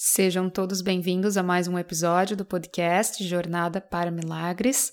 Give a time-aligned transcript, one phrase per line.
[0.00, 4.92] Sejam todos bem-vindos a mais um episódio do podcast Jornada para Milagres.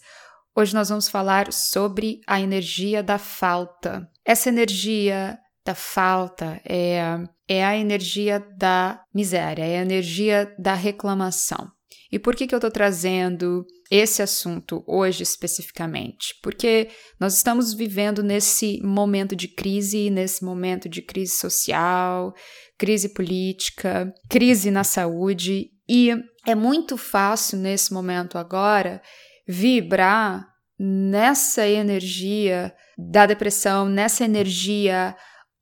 [0.56, 4.10] Hoje nós vamos falar sobre a energia da falta.
[4.26, 11.72] Essa energia da falta é, é a energia da miséria, é a energia da reclamação.
[12.12, 16.36] E por que, que eu estou trazendo esse assunto hoje especificamente?
[16.42, 16.90] Porque
[17.20, 22.34] nós estamos vivendo nesse momento de crise, nesse momento de crise social,
[22.78, 26.12] crise política, crise na saúde, e
[26.46, 29.02] é muito fácil nesse momento agora
[29.48, 35.16] vibrar nessa energia da depressão, nessa energia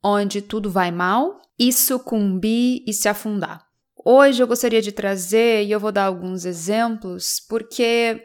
[0.03, 3.72] onde tudo vai mal e sucumbir e se afundar.
[4.05, 8.21] Hoje eu gostaria de trazer, e eu vou dar alguns exemplos, porque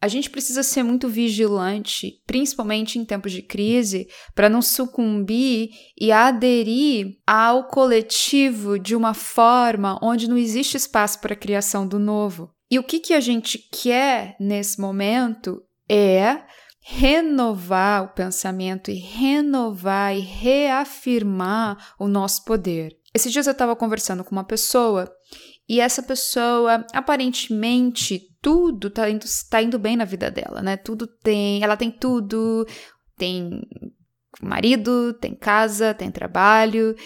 [0.00, 5.70] a gente precisa ser muito vigilante, principalmente em tempos de crise, para não sucumbir
[6.00, 11.98] e aderir ao coletivo de uma forma onde não existe espaço para a criação do
[11.98, 12.50] novo.
[12.70, 16.42] E o que, que a gente quer nesse momento é
[16.80, 22.96] renovar o pensamento e renovar e reafirmar o nosso poder.
[23.12, 25.10] Esses dias eu estava conversando com uma pessoa
[25.68, 30.78] e essa pessoa, aparentemente, tudo tá indo, tá indo bem na vida dela, né?
[30.78, 31.62] Tudo tem.
[31.62, 32.66] Ela tem tudo,
[33.18, 33.60] tem
[34.40, 36.96] marido, tem casa, tem trabalho.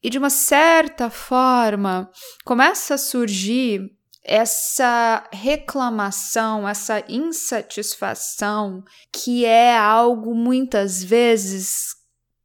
[0.00, 2.08] E de uma certa forma,
[2.44, 3.90] começa a surgir
[4.22, 11.88] essa reclamação, essa insatisfação, que é algo muitas vezes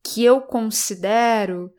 [0.03, 1.69] que eu considero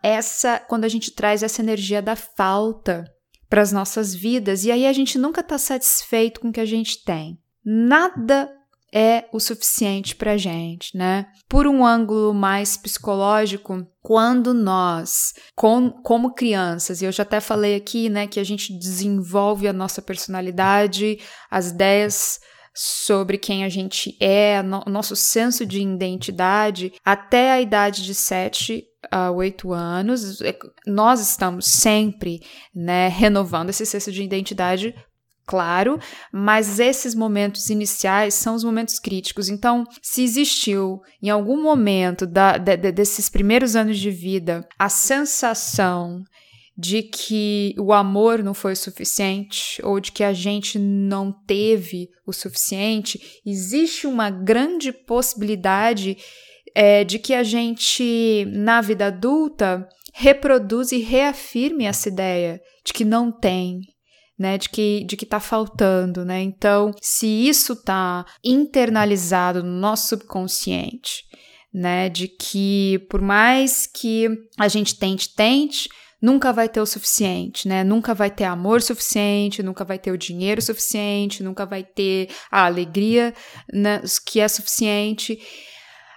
[0.00, 3.04] essa quando a gente traz essa energia da falta
[3.52, 6.64] para as nossas vidas e aí a gente nunca está satisfeito com o que a
[6.64, 7.38] gente tem.
[7.62, 8.50] Nada
[8.90, 11.26] é o suficiente para a gente, né?
[11.50, 17.76] Por um ângulo mais psicológico, quando nós, com, como crianças, e eu já até falei
[17.76, 21.18] aqui, né, que a gente desenvolve a nossa personalidade,
[21.50, 22.40] as ideias
[22.74, 28.84] sobre quem a gente é, o nosso senso de identidade, até a idade de 7
[29.10, 30.56] a oito anos, é,
[30.86, 32.40] nós estamos sempre
[32.74, 34.94] né, renovando esse senso de identidade
[35.44, 35.98] claro,
[36.32, 39.48] mas esses momentos iniciais são os momentos críticos.
[39.48, 46.22] Então, se existiu em algum momento da, de, desses primeiros anos de vida a sensação
[46.76, 52.08] de que o amor não foi o suficiente ou de que a gente não teve
[52.26, 56.16] o suficiente, existe uma grande possibilidade
[56.74, 63.04] é, de que a gente, na vida adulta, reproduz e reafirme essa ideia de que
[63.04, 63.80] não tem,
[64.38, 66.42] né, de que de que tá faltando, né?
[66.42, 71.24] Então, se isso tá internalizado no nosso subconsciente,
[71.72, 74.28] né, de que por mais que
[74.58, 75.88] a gente tente, tente,
[76.22, 77.82] nunca vai ter o suficiente, né?
[77.82, 82.64] Nunca vai ter amor suficiente, nunca vai ter o dinheiro suficiente, nunca vai ter a
[82.64, 83.34] alegria
[83.72, 85.38] né, que é suficiente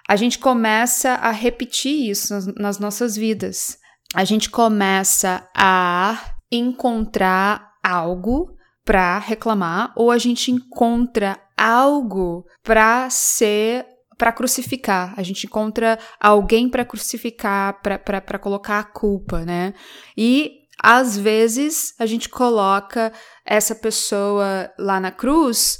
[0.08, 3.78] a gente começa a repetir isso nas, nas nossas vidas.
[4.14, 13.86] A gente começa a encontrar algo para reclamar ou a gente encontra algo para ser
[14.18, 15.14] para crucificar.
[15.18, 19.74] A gente encontra alguém para crucificar, para colocar a culpa, né?
[20.18, 23.12] E às vezes a gente coloca
[23.46, 25.80] essa pessoa lá na cruz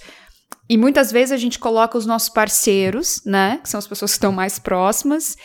[0.69, 4.18] e muitas vezes a gente coloca os nossos parceiros, né, que são as pessoas que
[4.18, 5.38] estão mais próximas,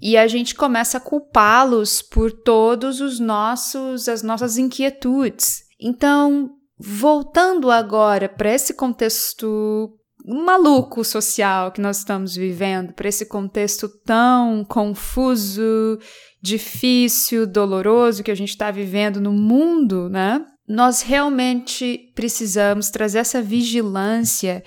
[0.00, 5.62] e a gente começa a culpá-los por todos os nossos as nossas inquietudes.
[5.80, 9.90] Então, voltando agora para esse contexto
[10.24, 15.98] maluco social que nós estamos vivendo, para esse contexto tão confuso,
[16.40, 20.44] difícil, doloroso que a gente está vivendo no mundo, né?
[20.66, 24.62] nós realmente precisamos trazer essa vigilância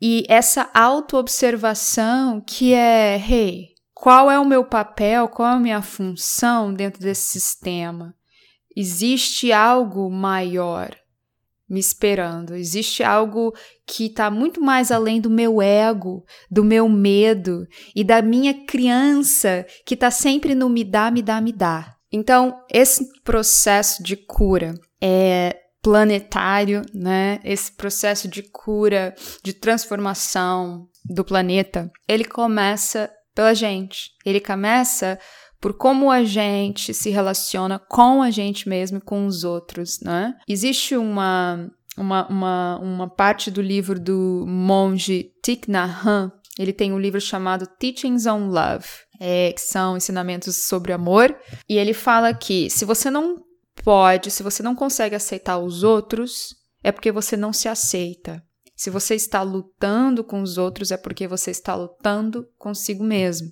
[0.00, 5.82] e essa autoobservação que é, hey, qual é o meu papel, qual é a minha
[5.82, 8.14] função dentro desse sistema?
[8.76, 10.94] Existe algo maior
[11.68, 13.54] me esperando, existe algo
[13.86, 19.66] que está muito mais além do meu ego, do meu medo e da minha criança
[19.84, 21.94] que está sempre no me dá, me dá, me dá.
[22.10, 27.38] Então, esse processo de cura é planetário, né?
[27.44, 34.10] Esse processo de cura, de transformação do planeta, ele começa pela gente.
[34.24, 35.18] Ele começa
[35.60, 40.34] por como a gente se relaciona com a gente mesmo e com os outros, né?
[40.48, 46.92] Existe uma uma, uma, uma parte do livro do monge Thich Nhat Hanh, ele tem
[46.92, 48.86] um livro chamado Teachings on Love,
[49.20, 51.36] é, que são ensinamentos sobre amor,
[51.68, 53.42] e ele fala que se você não
[53.84, 58.42] pode, se você não consegue aceitar os outros, é porque você não se aceita.
[58.76, 63.48] Se você está lutando com os outros, é porque você está lutando consigo mesmo.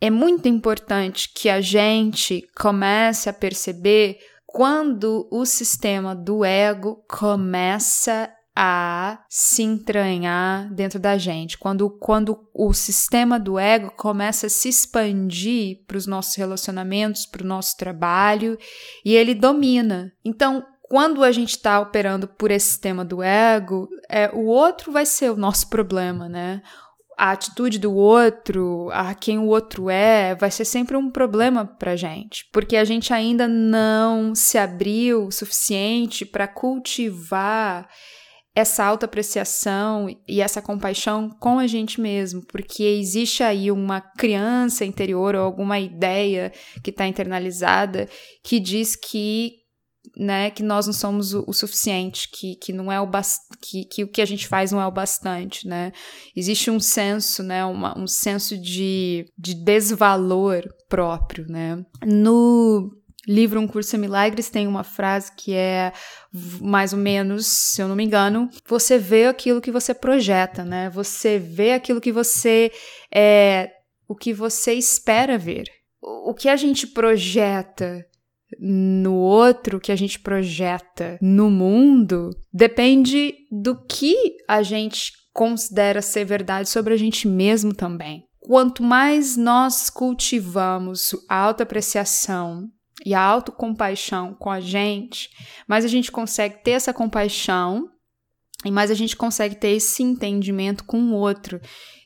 [0.00, 8.32] É muito importante que a gente comece a perceber quando o sistema do ego começa
[8.56, 14.68] a se entranhar dentro da gente, quando, quando o sistema do ego começa a se
[14.68, 18.58] expandir para os nossos relacionamentos, para o nosso trabalho
[19.04, 20.12] e ele domina.
[20.24, 25.06] Então, quando a gente está operando por esse sistema do ego, é, o outro vai
[25.06, 26.60] ser o nosso problema, né?
[27.22, 31.94] A atitude do outro, a quem o outro é, vai ser sempre um problema para
[31.94, 37.86] gente, porque a gente ainda não se abriu o suficiente para cultivar
[38.54, 45.34] essa autoapreciação e essa compaixão com a gente mesmo, porque existe aí uma criança interior
[45.34, 46.50] ou alguma ideia
[46.82, 48.08] que está internalizada
[48.42, 49.59] que diz que
[50.16, 53.08] né, que nós não somos o, o, suficiente, que, que não é o
[53.60, 55.92] que, que o que a gente faz não é o bastante, né?
[56.34, 61.84] Existe um senso, né, uma, um senso de, de desvalor próprio, né?
[62.04, 62.90] No
[63.26, 65.92] livro Um Curso em Milagres tem uma frase que é
[66.60, 70.90] mais ou menos, se eu não me engano, você vê aquilo que você projeta, né?
[70.90, 72.72] Você vê aquilo que você
[73.14, 73.70] é,
[74.08, 75.64] o que você espera ver.
[76.02, 78.04] O, o que a gente projeta
[78.58, 86.24] no outro, que a gente projeta no mundo, depende do que a gente considera ser
[86.24, 88.24] verdade sobre a gente mesmo também.
[88.40, 92.68] Quanto mais nós cultivamos a autoapreciação
[93.04, 95.28] e a autocompaixão com a gente,
[95.68, 97.88] mais a gente consegue ter essa compaixão
[98.64, 101.60] e mais a gente consegue ter esse entendimento com o outro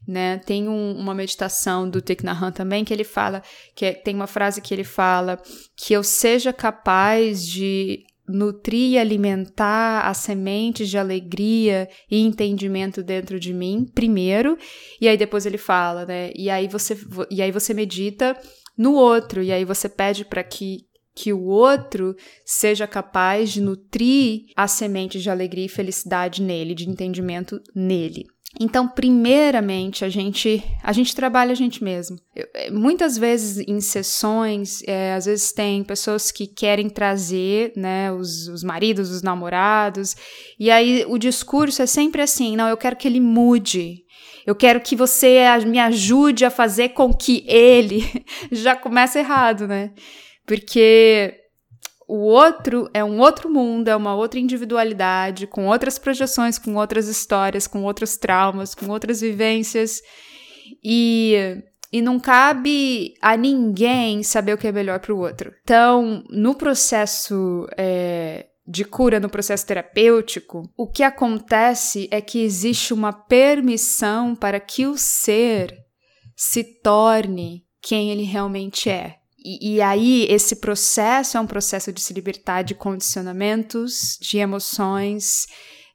[0.06, 0.38] né?
[0.38, 3.42] Tem um, uma meditação do Thich Nhat Hanh também que ele fala,
[3.74, 5.40] que é, tem uma frase que ele fala
[5.76, 13.38] que eu seja capaz de nutrir e alimentar as sementes de alegria e entendimento dentro
[13.38, 14.56] de mim primeiro,
[15.00, 16.32] e aí depois ele fala, né?
[16.34, 16.96] E aí você
[17.30, 18.36] e aí você medita
[18.76, 24.46] no outro e aí você pede para que que o outro seja capaz de nutrir
[24.56, 28.24] as sementes de alegria e felicidade nele, de entendimento nele.
[28.58, 32.16] Então, primeiramente, a gente, a gente trabalha a gente mesmo.
[32.34, 38.12] Eu, é, muitas vezes em sessões, é, às vezes tem pessoas que querem trazer, né,
[38.12, 40.14] os, os maridos, os namorados,
[40.58, 44.04] e aí o discurso é sempre assim: não, eu quero que ele mude,
[44.46, 48.04] eu quero que você me ajude a fazer com que ele
[48.52, 49.92] já comece errado, né?
[50.46, 51.43] Porque
[52.06, 57.08] o outro é um outro mundo, é uma outra individualidade, com outras projeções, com outras
[57.08, 60.00] histórias, com outros traumas, com outras vivências.
[60.82, 61.62] E,
[61.92, 65.52] e não cabe a ninguém saber o que é melhor para o outro.
[65.62, 72.92] Então, no processo é, de cura, no processo terapêutico, o que acontece é que existe
[72.92, 75.74] uma permissão para que o ser
[76.36, 79.16] se torne quem ele realmente é.
[79.44, 85.46] E, e, aí, esse processo é um processo de se libertar de condicionamentos, de emoções,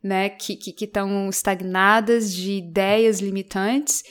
[0.04, 4.04] né, que estão estagnadas, de ideias limitantes.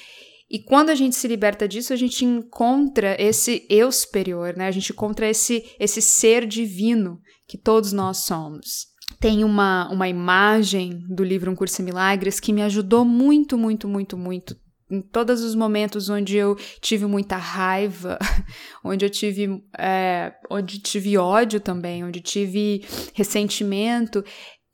[0.50, 4.66] E quando a gente se liberta disso, a gente encontra esse eu superior, né?
[4.66, 8.86] A gente encontra esse, esse ser divino que todos nós somos.
[9.20, 13.86] Tem uma, uma imagem do livro Um Curso em Milagres que me ajudou muito, muito,
[13.86, 14.56] muito, muito
[14.90, 18.18] em todos os momentos onde eu tive muita raiva,
[18.82, 24.24] onde eu tive, é, onde tive ódio também, onde tive ressentimento,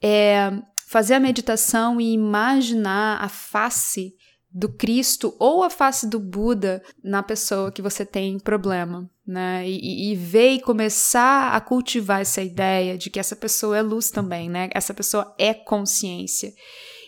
[0.02, 0.52] é
[0.86, 4.14] fazer a meditação e imaginar a face
[4.54, 9.68] do Cristo ou a face do Buda na pessoa que você tem problema, né?
[9.68, 14.10] E, e, ver e começar a cultivar essa ideia de que essa pessoa é luz
[14.10, 14.70] também, né?
[14.72, 16.52] Essa pessoa é consciência.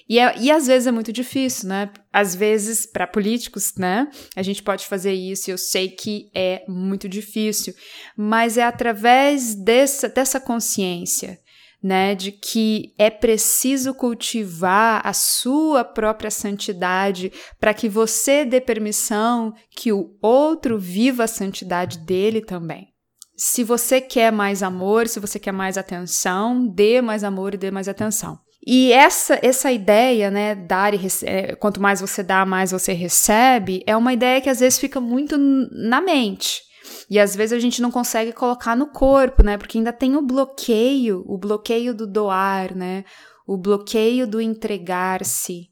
[0.09, 1.91] E, é, e às vezes é muito difícil, né?
[2.13, 4.09] Às vezes, para políticos, né?
[4.37, 7.75] A gente pode fazer isso, eu sei que é muito difícil,
[8.17, 11.39] mas é através dessa, dessa consciência.
[11.83, 19.53] Né, de que é preciso cultivar a sua própria santidade para que você dê permissão
[19.71, 22.89] que o outro viva a santidade dele também.
[23.37, 27.71] Se você quer mais amor, se você quer mais atenção, dê mais amor e dê
[27.71, 28.37] mais atenção.
[28.67, 33.85] E essa, essa ideia, né, dar e é, quanto mais você dá, mais você recebe,
[33.87, 36.63] é uma ideia que às vezes fica muito na mente.
[37.09, 39.57] E às vezes a gente não consegue colocar no corpo, né?
[39.57, 43.05] Porque ainda tem o bloqueio, o bloqueio do doar, né?
[43.47, 45.69] O bloqueio do entregar-se,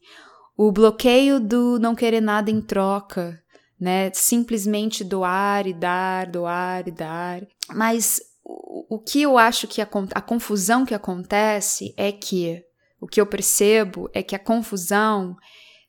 [0.56, 3.40] o bloqueio do não querer nada em troca,
[3.80, 4.10] né?
[4.14, 7.42] Simplesmente doar e dar, doar e dar.
[7.70, 12.62] Mas o, que eu acho que a, a confusão que acontece é que
[13.04, 15.36] o que eu percebo é que a confusão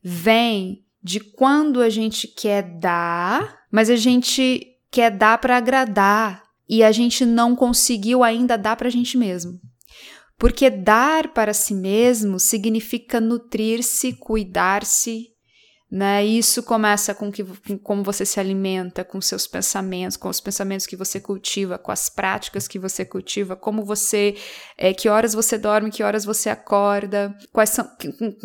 [0.04, 6.84] vem de quando a gente quer dar, mas a gente quer dar para agradar e
[6.84, 9.58] a gente não conseguiu ainda dar para a gente mesmo.
[10.38, 15.28] Porque dar para si mesmo significa nutrir-se, cuidar-se,
[15.96, 16.26] né?
[16.26, 20.86] Isso começa com, que, com como você se alimenta, com seus pensamentos, com os pensamentos
[20.86, 24.36] que você cultiva, com as práticas que você cultiva, como você,
[24.78, 27.90] é, que horas você dorme, que horas você acorda, quais são,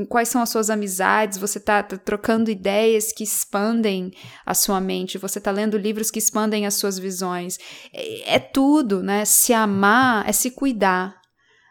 [0.09, 4.13] quais são as suas amizades, você está tá trocando ideias que expandem
[4.47, 7.59] a sua mente, você está lendo livros que expandem as suas visões.
[7.93, 9.25] É, é tudo, né?
[9.25, 11.21] Se amar é se cuidar,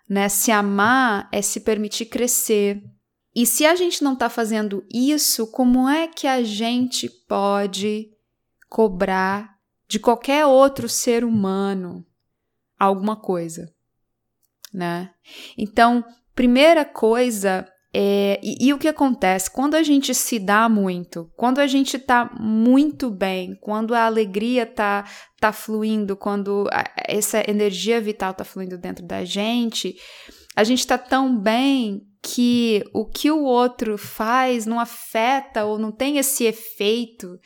[0.10, 0.28] né?
[0.28, 2.82] Se amar é se permitir crescer.
[3.36, 8.10] E se a gente não está fazendo isso, como é que a gente pode
[8.68, 9.58] cobrar
[9.88, 12.06] de qualquer outro ser humano
[12.78, 13.72] alguma coisa,
[14.74, 15.12] né?
[15.58, 19.50] Então, primeira coisa é, e, e, o que acontece?
[19.50, 24.64] Quando a gente se dá muito, quando a gente tá muito bem, quando a alegria
[24.64, 25.06] tá,
[25.40, 29.96] tá fluindo, quando a, essa energia vital tá fluindo dentro da gente,
[30.56, 35.92] a gente tá tão bem que o que o outro faz não afeta ou não
[35.92, 37.38] tem esse efeito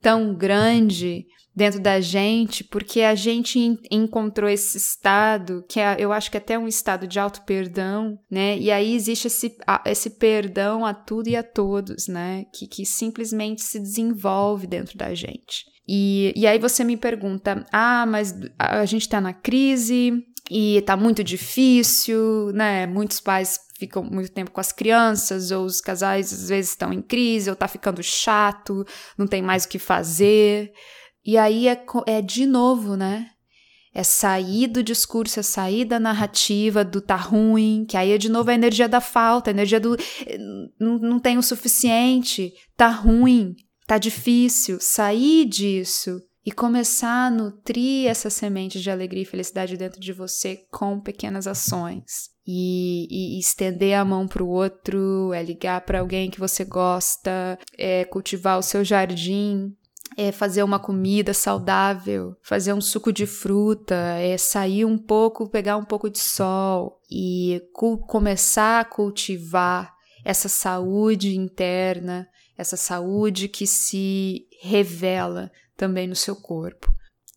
[0.00, 6.30] tão grande dentro da gente, porque a gente encontrou esse estado, que é, eu acho
[6.30, 8.56] que é até um estado de auto-perdão, né?
[8.58, 12.44] E aí existe esse, esse perdão a tudo e a todos, né?
[12.54, 15.64] Que, que simplesmente se desenvolve dentro da gente.
[15.86, 20.96] E, e aí você me pergunta: ah, mas a gente tá na crise, e tá
[20.96, 22.84] muito difícil, né?
[22.84, 27.00] Muitos pais ficam muito tempo com as crianças, ou os casais às vezes estão em
[27.00, 28.84] crise, ou tá ficando chato,
[29.16, 30.72] não tem mais o que fazer.
[31.24, 33.30] E aí é, é de novo, né?
[33.94, 38.28] É sair do discurso, é sair da narrativa do tá ruim, que aí é de
[38.28, 40.38] novo a energia da falta, a energia do eh,
[40.80, 43.54] não, não tem o suficiente, tá ruim,
[43.86, 44.78] tá difícil.
[44.80, 50.56] Sair disso e começar a nutrir essa semente de alegria e felicidade dentro de você
[50.70, 52.30] com pequenas ações.
[52.46, 57.58] E, e estender a mão para o outro, é ligar para alguém que você gosta,
[57.78, 59.72] é cultivar o seu jardim,
[60.16, 65.76] é fazer uma comida saudável, fazer um suco de fruta, é sair um pouco, pegar
[65.76, 67.62] um pouco de sol e
[68.06, 69.92] começar a cultivar
[70.24, 76.92] essa saúde interna, essa saúde que se revela também no seu corpo.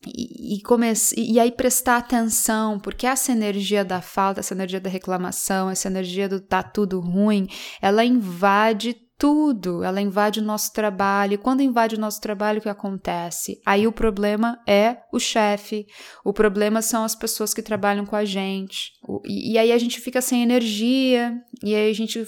[0.06, 4.90] E, e, comece, e aí prestar atenção, porque essa energia da falta, essa energia da
[4.90, 7.48] reclamação, essa energia do tá tudo ruim,
[7.82, 11.36] ela invade tudo, ela invade o nosso trabalho.
[11.36, 13.62] E quando invade o nosso trabalho, o que acontece?
[13.66, 15.86] Aí o problema é o chefe,
[16.26, 18.92] o problema são as pessoas que trabalham com a gente.
[19.26, 21.34] E, e aí a gente fica sem energia,
[21.64, 22.28] e aí a gente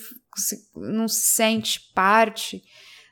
[0.78, 2.64] não se sente parte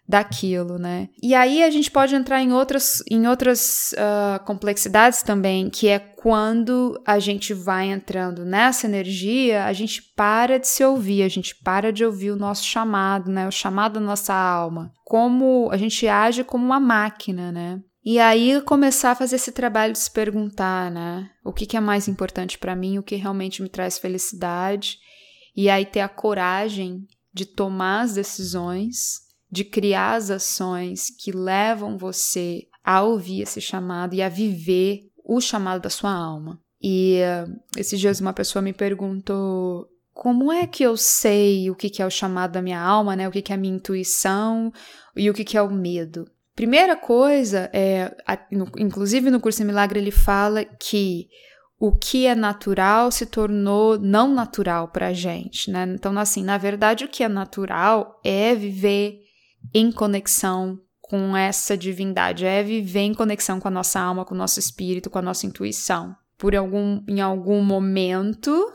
[0.07, 1.09] daquilo, né?
[1.21, 5.97] E aí a gente pode entrar em outras, em outras uh, complexidades também, que é
[5.97, 11.55] quando a gente vai entrando nessa energia, a gente para de se ouvir, a gente
[11.55, 13.47] para de ouvir o nosso chamado, né?
[13.47, 14.91] O chamado da nossa alma.
[15.05, 17.79] Como a gente age como uma máquina, né?
[18.05, 21.29] E aí começar a fazer esse trabalho de se perguntar, né?
[21.43, 24.97] O que, que é mais importante para mim, o que realmente me traz felicidade,
[25.55, 31.95] e aí ter a coragem de tomar as decisões de criar as ações que levam
[31.95, 36.59] você a ouvir esse chamado e a viver o chamado da sua alma.
[36.81, 41.87] E uh, esses dias uma pessoa me perguntou como é que eu sei o que,
[41.87, 43.27] que é o chamado da minha alma, né?
[43.27, 44.73] O que, que é a minha intuição
[45.15, 46.25] e o que, que é o medo.
[46.55, 48.11] Primeira coisa é,
[48.75, 51.27] inclusive no curso Milagre ele fala que
[51.79, 55.85] o que é natural se tornou não natural para a gente, né?
[55.93, 59.22] Então, assim, na verdade, o que é natural é viver
[59.73, 64.37] em conexão com essa divindade, é viver em conexão com a nossa alma, com o
[64.37, 66.15] nosso espírito, com a nossa intuição.
[66.37, 68.73] Por algum, em algum momento,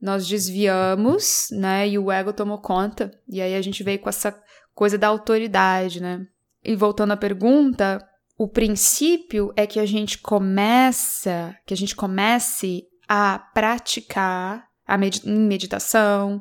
[0.00, 1.88] nós desviamos, né?
[1.88, 3.10] E o ego tomou conta.
[3.28, 4.38] E aí a gente veio com essa
[4.74, 6.26] coisa da autoridade, né?
[6.64, 7.98] E voltando à pergunta,
[8.38, 15.26] o princípio é que a gente começa, que a gente comece a praticar a med
[15.26, 16.40] meditação,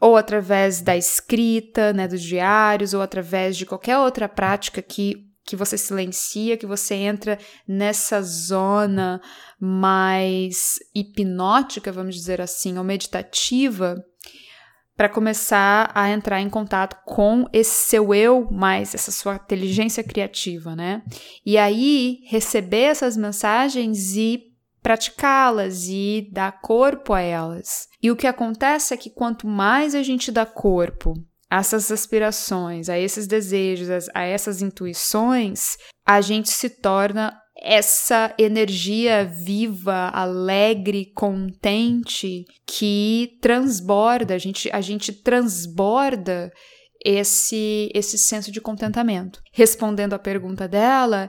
[0.00, 5.56] ou através da escrita, né, dos diários, ou através de qualquer outra prática que, que
[5.56, 9.20] você silencia, que você entra nessa zona
[9.60, 13.96] mais hipnótica, vamos dizer assim, ou meditativa,
[14.98, 20.74] para começar a entrar em contato com esse seu eu mais, essa sua inteligência criativa,
[20.74, 21.02] né?
[21.46, 24.47] E aí receber essas mensagens e
[24.82, 27.86] praticá-las e dar corpo a elas.
[28.02, 31.14] E o que acontece é que quanto mais a gente dá corpo
[31.50, 39.24] a essas aspirações, a esses desejos, a essas intuições, a gente se torna essa energia
[39.24, 46.52] viva, alegre, contente que transborda, a gente, a gente transborda
[47.04, 49.40] esse esse senso de contentamento.
[49.52, 51.28] Respondendo à pergunta dela,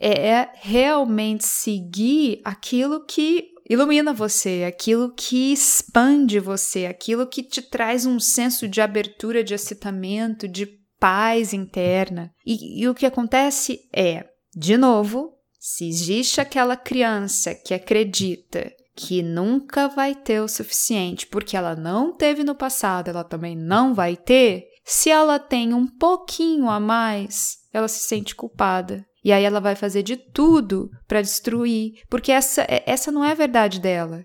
[0.00, 8.06] é realmente seguir aquilo que ilumina você, aquilo que expande você, aquilo que te traz
[8.06, 10.66] um senso de abertura, de excitamento, de
[10.98, 12.32] paz interna.
[12.44, 14.24] E, e o que acontece é,
[14.54, 21.54] de novo, se existe aquela criança que acredita que nunca vai ter o suficiente porque
[21.56, 26.70] ela não teve no passado, ela também não vai ter, se ela tem um pouquinho
[26.70, 29.04] a mais, ela se sente culpada.
[29.26, 33.32] E aí ela vai fazer de tudo para destruir, porque essa, é, essa não é
[33.32, 34.24] a verdade dela.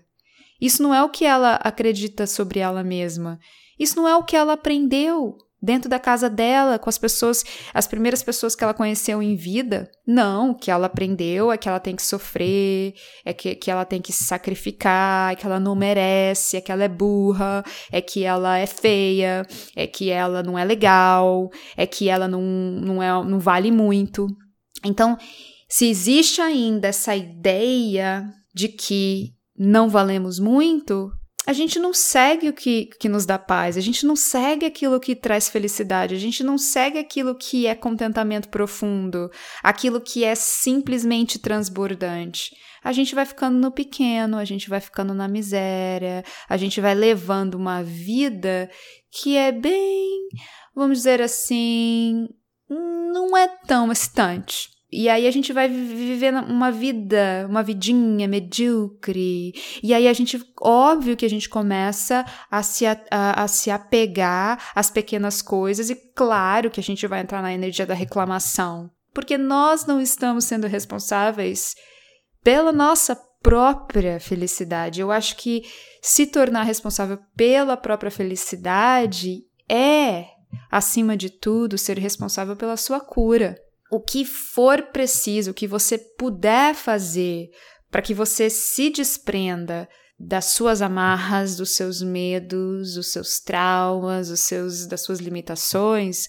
[0.60, 3.36] Isso não é o que ela acredita sobre ela mesma.
[3.76, 7.44] Isso não é o que ela aprendeu dentro da casa dela, com as pessoas,
[7.74, 9.90] as primeiras pessoas que ela conheceu em vida.
[10.06, 12.94] Não, o que ela aprendeu é que ela tem que sofrer,
[13.24, 16.70] é que, que ela tem que se sacrificar, é que ela não merece, é que
[16.70, 19.44] ela é burra, é que ela é feia,
[19.74, 24.28] é que ela não é legal, é que ela não, não, é, não vale muito.
[24.84, 25.16] Então,
[25.68, 31.10] se existe ainda essa ideia de que não valemos muito,
[31.46, 35.00] a gente não segue o que, que nos dá paz, a gente não segue aquilo
[35.00, 39.28] que traz felicidade, a gente não segue aquilo que é contentamento profundo,
[39.62, 42.50] aquilo que é simplesmente transbordante.
[42.84, 46.94] A gente vai ficando no pequeno, a gente vai ficando na miséria, a gente vai
[46.94, 48.70] levando uma vida
[49.10, 50.28] que é bem,
[50.74, 52.28] vamos dizer assim,
[52.68, 54.71] não é tão excitante.
[54.92, 59.54] E aí a gente vai viver uma vida, uma vidinha medíocre.
[59.82, 64.62] E aí a gente, óbvio que a gente começa a se, a, a, se apegar
[64.74, 68.90] às pequenas coisas, e claro que a gente vai entrar na energia da reclamação.
[69.14, 71.74] Porque nós não estamos sendo responsáveis
[72.44, 75.00] pela nossa própria felicidade.
[75.00, 75.62] Eu acho que
[76.02, 80.26] se tornar responsável pela própria felicidade é,
[80.70, 83.56] acima de tudo, ser responsável pela sua cura
[83.92, 87.50] o que for preciso, o que você puder fazer
[87.90, 89.86] para que você se desprenda
[90.18, 96.26] das suas amarras, dos seus medos, dos seus traumas, dos seus, das suas limitações,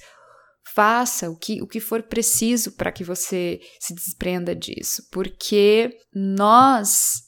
[0.75, 7.21] faça o que, o que for preciso para que você se desprenda disso, porque nós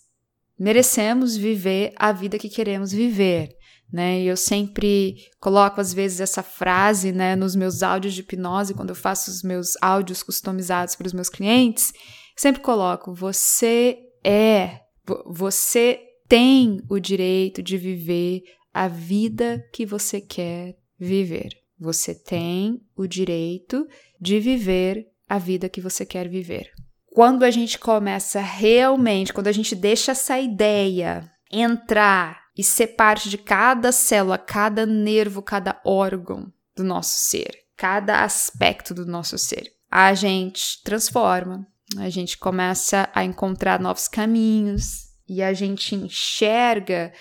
[0.60, 3.56] merecemos viver a vida que queremos viver
[3.92, 4.22] né?
[4.22, 8.90] E eu sempre coloco às vezes essa frase, né, nos meus áudios de hipnose quando
[8.90, 11.94] eu faço os meus áudios customizados para os meus clientes,
[12.36, 14.82] sempre coloco: você é,
[15.28, 18.44] você tem o direito de viver
[18.74, 21.50] a vida que você quer viver.
[21.80, 23.88] Você tem o direito
[24.20, 26.72] de viver a vida que você quer viver.
[27.08, 33.30] Quando a gente começa realmente, quando a gente deixa essa ideia entrar e ser parte
[33.30, 39.72] de cada célula, cada nervo, cada órgão do nosso ser, cada aspecto do nosso ser.
[39.92, 47.14] A gente transforma, a gente começa a encontrar novos caminhos e a gente enxerga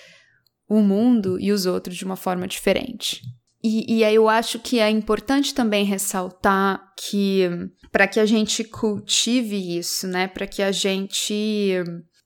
[0.69, 3.23] o mundo e os outros de uma forma diferente.
[3.63, 7.49] E, e aí eu acho que é importante também ressaltar que
[7.91, 11.83] para que a gente cultive isso, né, para que a gente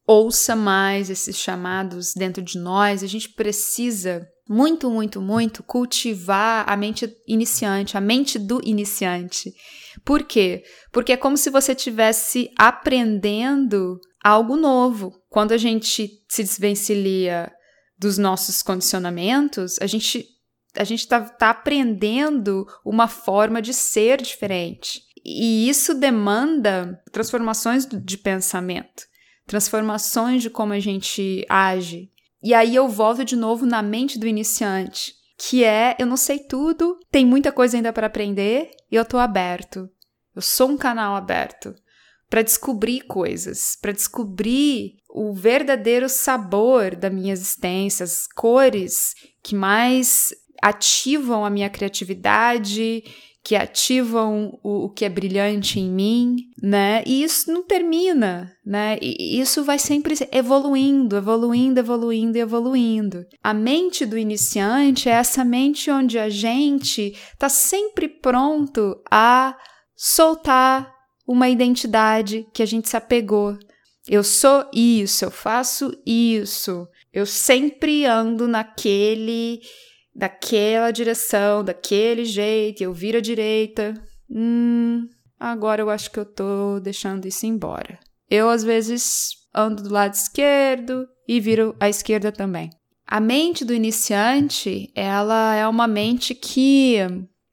[0.08, 6.74] ouça mais esses chamados dentro de nós, a gente precisa muito, muito, muito cultivar a
[6.74, 9.52] mente iniciante, a mente do iniciante.
[10.02, 10.64] Por quê?
[10.90, 15.12] Porque é como se você estivesse aprendendo algo novo.
[15.28, 17.52] Quando a gente se desvencilha
[17.98, 20.26] dos nossos condicionamentos, a gente
[20.76, 25.02] a gente está tá aprendendo uma forma de ser diferente.
[25.24, 29.08] E isso demanda transformações de pensamento
[29.48, 32.12] transformações de como a gente age.
[32.40, 36.38] E aí eu volto de novo na mente do iniciante, que é eu não sei
[36.38, 39.88] tudo, tem muita coisa ainda para aprender e eu tô aberto.
[40.36, 41.74] Eu sou um canal aberto
[42.30, 50.28] para descobrir coisas, para descobrir o verdadeiro sabor da minha existência, as cores que mais
[50.62, 53.02] ativam a minha criatividade,
[53.44, 57.02] que ativam o, o, que é brilhante em mim, né?
[57.06, 58.98] E isso não termina, né?
[59.00, 63.24] E isso vai sempre evoluindo, evoluindo, evoluindo e evoluindo.
[63.42, 69.56] A mente do iniciante é essa mente onde a gente está sempre pronto a
[69.96, 70.92] soltar
[71.28, 73.58] uma identidade que a gente se apegou,
[74.10, 76.88] Eu sou isso, eu faço isso.
[77.12, 79.60] Eu sempre ando naquele,
[80.18, 83.94] daquela direção, daquele jeito, eu viro à direita.
[84.28, 85.06] Hum,
[85.38, 88.00] agora eu acho que eu tô deixando isso embora.
[88.28, 92.68] Eu às vezes ando do lado esquerdo e viro à esquerda também.
[93.06, 96.96] A mente do iniciante, ela é uma mente que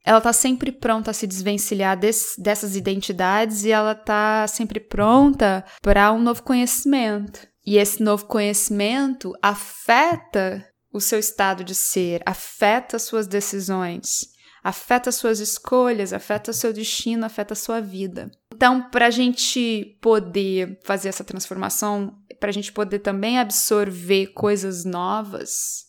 [0.03, 5.63] ela tá sempre pronta a se desvencilhar desse, dessas identidades e ela tá sempre pronta
[5.83, 7.47] para um novo conhecimento.
[7.65, 14.29] E esse novo conhecimento afeta o seu estado de ser, afeta suas decisões,
[14.63, 18.31] afeta suas escolhas, afeta seu destino, afeta sua vida.
[18.53, 24.85] Então, para a gente poder fazer essa transformação, para a gente poder também absorver coisas
[24.85, 25.83] novas,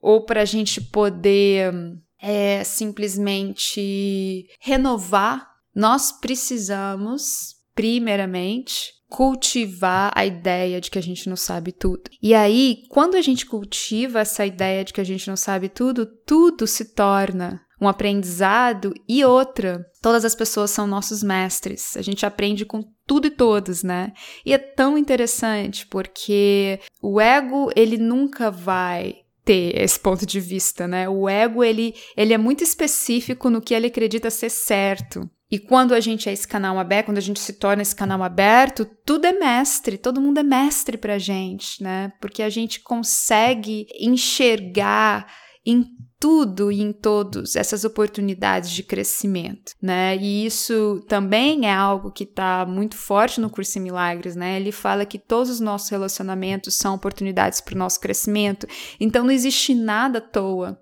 [0.00, 1.70] ou para a gente poder
[2.18, 11.72] é, simplesmente renovar, nós precisamos, primeiramente, cultivar a ideia de que a gente não sabe
[11.72, 12.02] tudo.
[12.22, 16.06] E aí, quando a gente cultiva essa ideia de que a gente não sabe tudo,
[16.26, 19.86] tudo se torna um aprendizado e outra.
[20.02, 21.96] Todas as pessoas são nossos mestres.
[21.96, 24.12] A gente aprende com tudo e todos, né?
[24.44, 30.86] E é tão interessante porque o ego, ele nunca vai ter esse ponto de vista,
[30.86, 31.08] né?
[31.08, 35.28] O ego, ele, ele é muito específico no que ele acredita ser certo.
[35.50, 38.22] E quando a gente é esse canal aberto, quando a gente se torna esse canal
[38.22, 42.12] aberto, tudo é mestre, todo mundo é mestre pra gente, né?
[42.20, 45.26] Porque a gente consegue enxergar
[45.64, 45.86] em
[46.20, 50.16] tudo e em todos essas oportunidades de crescimento, né?
[50.16, 54.56] E isso também é algo que está muito forte no curso em Milagres, né?
[54.56, 58.66] Ele fala que todos os nossos relacionamentos são oportunidades para o nosso crescimento.
[58.98, 60.80] Então não existe nada à toa.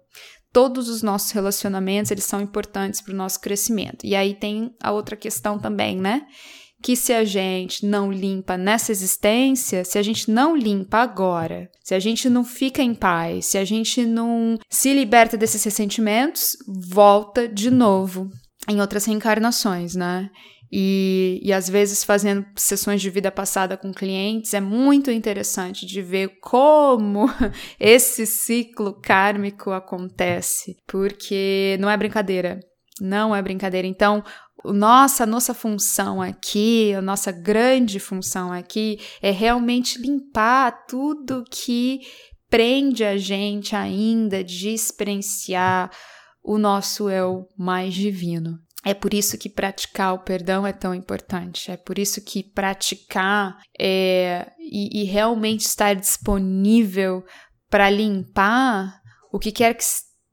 [0.57, 4.07] Todos os nossos relacionamentos eles são importantes para o nosso crescimento.
[4.07, 6.23] E aí tem a outra questão também, né?
[6.83, 11.95] que se a gente não limpa nessa existência, se a gente não limpa agora, se
[11.95, 17.47] a gente não fica em paz, se a gente não se liberta desses ressentimentos, volta
[17.47, 18.31] de novo
[18.67, 20.31] em outras reencarnações, né?
[20.71, 26.03] E, e às vezes fazendo sessões de vida passada com clientes é muito interessante de
[26.03, 27.27] ver como
[27.79, 32.59] esse ciclo kármico acontece, porque não é brincadeira.
[33.01, 33.87] Não é brincadeira.
[33.87, 34.25] Então,
[34.65, 42.01] nossa, nossa função aqui, a nossa grande função aqui é realmente limpar tudo que
[42.49, 45.91] prende a gente ainda de experienciar
[46.43, 48.59] o nosso eu mais divino.
[48.85, 51.71] É por isso que praticar o perdão é tão importante.
[51.71, 57.25] É por isso que praticar é, e, e realmente estar disponível
[57.69, 59.01] para limpar
[59.33, 59.85] o que quer que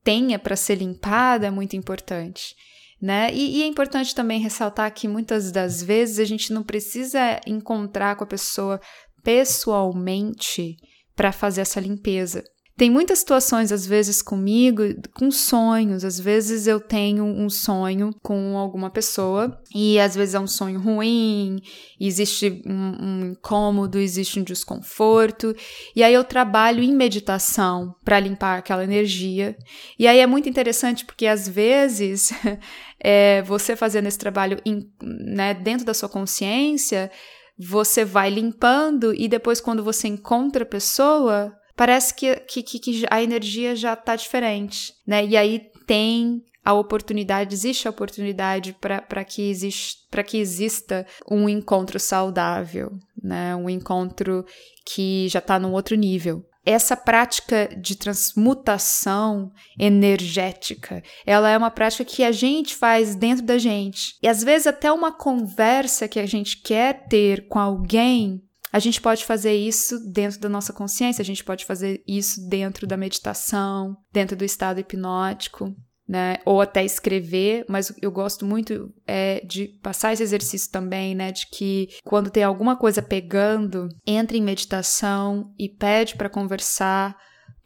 [0.04, 2.56] tenha para ser limpado é muito importante
[3.04, 3.34] né?
[3.34, 8.16] E, e, é importante também ressaltar que muitas das vezes a gente não precisa encontrar
[8.16, 8.80] com a pessoa
[9.22, 10.78] pessoalmente
[11.14, 12.46] para fazer essa limpeza.
[12.76, 14.82] Tem muitas situações, às vezes, comigo,
[15.14, 16.04] com sonhos.
[16.04, 20.80] Às vezes eu tenho um sonho com alguma pessoa e às vezes é um sonho
[20.80, 21.62] ruim,
[22.00, 25.56] existe um, um incômodo, existe um desconforto.
[25.96, 29.56] E aí eu trabalho em meditação para limpar aquela energia.
[30.00, 32.32] E aí é muito interessante porque às vezes
[33.00, 34.60] é, você fazendo esse trabalho
[35.00, 37.12] né, dentro da sua consciência,
[37.56, 43.22] você vai limpando e depois, quando você encontra a pessoa, parece que, que, que a
[43.22, 45.26] energia já está diferente, né?
[45.26, 52.00] E aí tem a oportunidade, existe a oportunidade para que, existe, que exista um encontro
[52.00, 53.56] saudável, né?
[53.56, 54.46] Um encontro
[54.86, 56.46] que já está num outro nível.
[56.66, 63.58] Essa prática de transmutação energética, ela é uma prática que a gente faz dentro da
[63.58, 64.16] gente.
[64.24, 68.42] E às vezes até uma conversa que a gente quer ter com alguém
[68.74, 72.88] a gente pode fazer isso dentro da nossa consciência, a gente pode fazer isso dentro
[72.88, 75.72] da meditação, dentro do estado hipnótico,
[76.08, 76.38] né?
[76.44, 81.32] Ou até escrever, mas eu gosto muito é, de passar esse exercício também, né?
[81.32, 87.16] De que quando tem alguma coisa pegando, entre em meditação e pede para conversar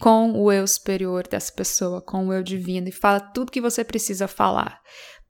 [0.01, 3.81] com o eu superior dessa pessoa, com o eu divino, e fala tudo que você
[3.81, 4.81] precisa falar.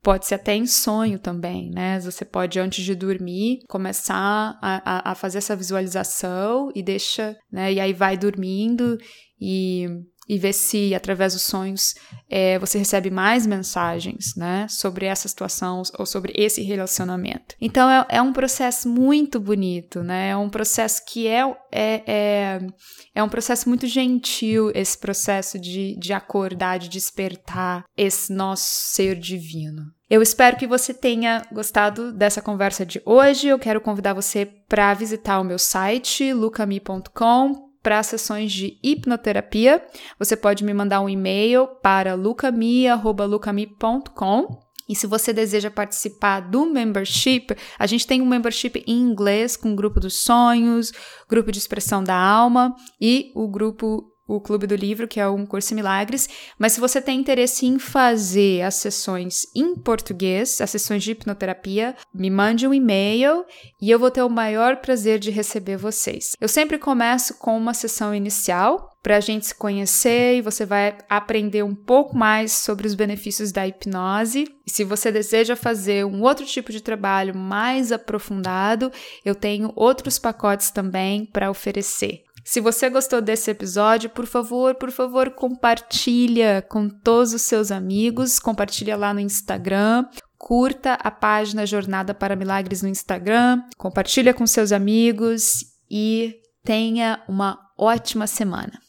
[0.08, 2.00] Pode ser até em sonho também, né?
[2.00, 7.74] Você pode, antes de dormir, começar a, a, a fazer essa visualização e deixa, né?
[7.74, 8.98] E aí vai dormindo
[9.38, 9.86] e
[10.30, 11.96] e ver se através dos sonhos
[12.30, 17.56] é, você recebe mais mensagens, né, sobre essa situação ou sobre esse relacionamento.
[17.62, 20.32] Então é, é um processo muito bonito, né?
[20.32, 22.68] É um processo que é, é, é,
[23.16, 29.18] é um processo muito gentil, esse processo de, de acordar, de despertar esse nosso ser
[29.18, 29.97] divino.
[30.10, 33.48] Eu espero que você tenha gostado dessa conversa de hoje.
[33.48, 39.82] Eu quero convidar você para visitar o meu site lucami.com para sessões de hipnoterapia,
[40.20, 44.60] você pode me mandar um e-mail para lucami.lucami.com.
[44.90, 49.72] E se você deseja participar do membership, a gente tem um membership em inglês com
[49.72, 50.92] o grupo dos sonhos,
[51.30, 55.46] grupo de expressão da alma e o grupo o Clube do Livro, que é um
[55.46, 56.28] curso em milagres,
[56.60, 61.96] mas se você tem interesse em fazer as sessões em português, as sessões de hipnoterapia,
[62.14, 63.46] me mande um e-mail
[63.82, 66.32] e eu vou ter o maior prazer de receber vocês.
[66.42, 70.98] Eu sempre começo com uma sessão inicial para a gente se conhecer e você vai
[71.10, 74.54] aprender um pouco mais sobre os benefícios da hipnose.
[74.66, 78.92] E se você deseja fazer um outro tipo de trabalho mais aprofundado,
[79.24, 82.27] eu tenho outros pacotes também para oferecer.
[82.48, 88.40] Se você gostou desse episódio, por favor, por favor, compartilha com todos os seus amigos,
[88.40, 90.06] compartilha lá no Instagram,
[90.38, 97.60] curta a página Jornada para Milagres no Instagram, compartilha com seus amigos e tenha uma
[97.78, 98.80] ótima semana.